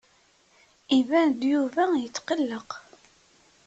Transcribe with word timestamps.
Iban-d 0.97 1.41
Yuba 1.51 1.83
yettqelleq. 2.01 2.69